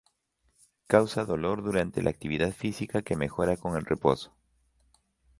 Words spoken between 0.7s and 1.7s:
Causa dolor